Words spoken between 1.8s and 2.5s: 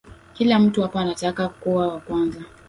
wa kwanza.